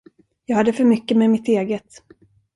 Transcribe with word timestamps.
Jag 0.45 0.55
hade 0.57 0.73
för 0.73 0.83
mycket 0.83 1.17
med 1.17 1.29
mitt 1.29 1.47
eget. 1.47 2.03